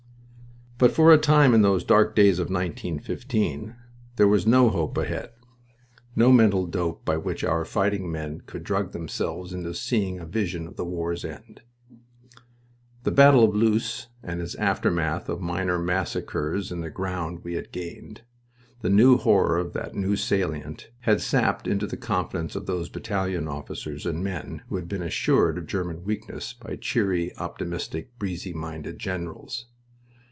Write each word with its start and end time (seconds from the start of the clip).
But 0.83 0.91
for 0.93 1.13
a 1.13 1.17
time 1.19 1.53
in 1.53 1.61
those 1.61 1.83
dark 1.83 2.15
days 2.15 2.39
of 2.39 2.49
1915 2.49 3.75
there 4.15 4.27
was 4.27 4.47
no 4.47 4.69
hope 4.71 4.97
ahead. 4.97 5.29
No 6.15 6.31
mental 6.31 6.65
dope 6.65 7.05
by 7.05 7.17
which 7.17 7.43
our 7.43 7.63
fighting 7.65 8.11
men 8.11 8.41
could 8.47 8.63
drug 8.63 8.91
themselves 8.91 9.53
into 9.53 9.75
seeing 9.75 10.17
a 10.19 10.25
vision 10.25 10.65
of 10.65 10.77
the 10.77 10.83
war's 10.83 11.23
end. 11.23 11.61
The 13.03 13.11
battle 13.11 13.43
of 13.43 13.55
Loos 13.55 14.07
and 14.23 14.41
its 14.41 14.55
aftermath 14.55 15.29
of 15.29 15.39
minor 15.39 15.77
massacres 15.77 16.71
in 16.71 16.81
the 16.81 16.89
ground 16.89 17.43
we 17.43 17.53
had 17.53 17.71
gained 17.71 18.21
the 18.81 18.89
new 18.89 19.17
horror 19.17 19.59
of 19.59 19.73
that 19.73 19.93
new 19.93 20.15
salient 20.15 20.89
had 21.01 21.21
sapped 21.21 21.67
into 21.67 21.85
the 21.85 21.95
confidence 21.95 22.55
of 22.55 22.65
those 22.65 22.89
battalion 22.89 23.47
officers 23.47 24.07
and 24.07 24.23
men 24.23 24.63
who 24.67 24.77
had 24.77 24.87
been 24.89 25.03
assured 25.03 25.59
of 25.59 25.67
German 25.67 26.03
weakness 26.03 26.53
by 26.53 26.75
cheery, 26.75 27.35
optimistic, 27.37 28.17
breezy 28.17 28.51
minded 28.51 28.97
generals. 28.97 29.67